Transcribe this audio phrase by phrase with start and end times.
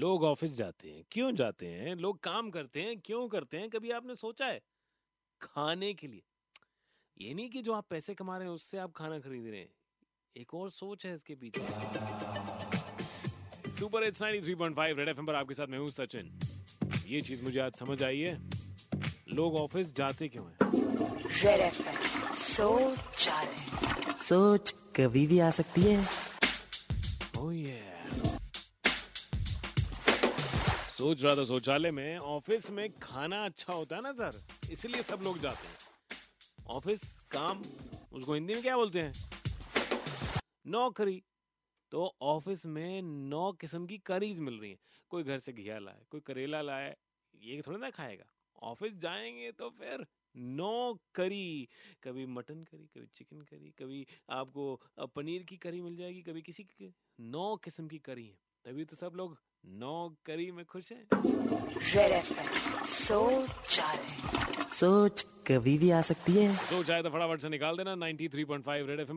[0.00, 1.94] लोग ऑफ़िस जाते हैं। क्यों जाते हैं?
[1.94, 3.70] लोग काम करते हैं क्यों करते हैं?
[3.70, 4.60] कभी आपने सोचा है?
[5.42, 6.22] खाने के लिए।
[7.20, 9.68] ये नहीं कि जो आप पैसे कमा रहे हैं उससे आप खाना खरीद रहे हैं।
[10.36, 11.60] एक और सोच है इसके पीछे।
[13.70, 16.40] सुपर इट्स 93.5 रेड एफएम पर आपके साथ मैं हूँ सचिन।
[17.06, 18.50] ये चीज़ मुझे आज समझ आई है।
[19.28, 20.56] लोग ऑफ़िस जाते क्यों हैं?
[22.34, 23.28] सोच
[24.18, 26.08] सोच कभी भी आ सकती है।
[27.36, 28.29] Oh yeah.
[31.00, 34.32] सोच रहा था शौचालय में ऑफ़िस में खाना अच्छा होता है ना सर?
[34.72, 35.76] इसलिए सब लोग जाते हैं।
[36.66, 37.62] ऑफ़िस काम,
[38.12, 39.12] उसको हिंदी में क्या बोलते हैं?
[40.66, 41.22] नौकरी।
[41.92, 44.78] तो ऑफ़िस में नौ किस्म की करीज मिल रही हैं।
[45.10, 46.94] कोई घर से घिया लाए, कोई करेला लाए,
[47.34, 48.30] ये थोड़ा ना खाएगा।
[48.62, 50.06] ऑफ़िस जाएँगे तो फिर
[50.36, 51.68] नौ करी
[52.04, 54.80] कभी मटन करी, कभी चिकन करी, कभी आपको
[55.16, 58.96] पनीर की करी मिल जाएगी, कभी किसी की। नौ किस्म की करी है। तभी तो
[58.96, 61.04] सब लोग नौकरी में खुश हैं।
[62.86, 63.80] सोच
[64.70, 69.00] सोच कभी भी आ सकती है। सोच आए तो फटाफट से निकाल देना। 93.5 रेड
[69.00, 69.16] एफएम